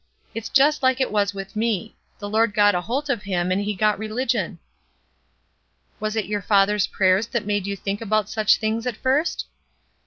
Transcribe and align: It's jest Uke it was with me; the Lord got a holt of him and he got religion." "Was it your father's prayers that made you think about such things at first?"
It's 0.33 0.49
jest 0.49 0.81
Uke 0.83 0.99
it 0.99 1.11
was 1.11 1.35
with 1.35 1.55
me; 1.55 1.95
the 2.17 2.27
Lord 2.27 2.55
got 2.55 2.73
a 2.73 2.81
holt 2.81 3.07
of 3.07 3.21
him 3.21 3.51
and 3.51 3.61
he 3.61 3.75
got 3.75 3.99
religion." 3.99 4.57
"Was 5.99 6.15
it 6.15 6.25
your 6.25 6.41
father's 6.41 6.87
prayers 6.87 7.27
that 7.27 7.45
made 7.45 7.67
you 7.67 7.75
think 7.75 8.01
about 8.01 8.27
such 8.27 8.57
things 8.57 8.87
at 8.87 8.97
first?" 8.97 9.45